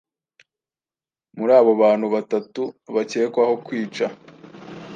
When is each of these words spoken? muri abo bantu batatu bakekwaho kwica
muri 1.37 1.51
abo 1.59 1.71
bantu 1.81 2.05
batatu 2.15 2.61
bakekwaho 2.93 3.53
kwica 3.65 4.05